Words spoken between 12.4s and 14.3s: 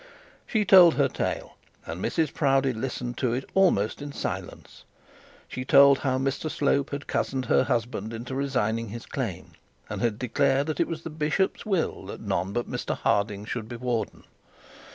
but Mr Harding should be warden.